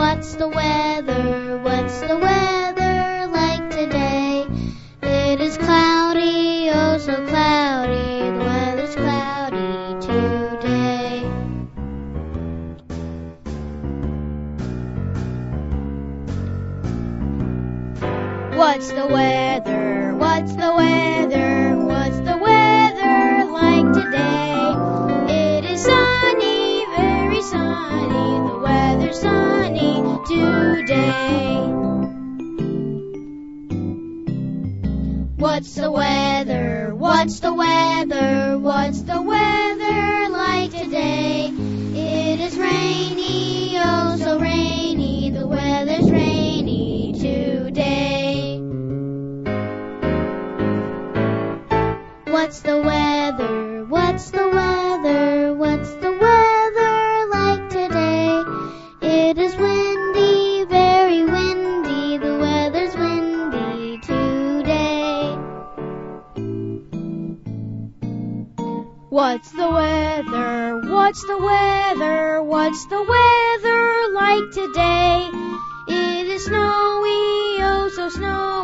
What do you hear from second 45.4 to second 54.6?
weather's rainy today. What's the weather? What's the weather?